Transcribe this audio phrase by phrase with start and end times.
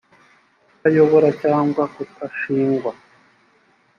[0.67, 2.91] kutayobora cyangwa kutashingwa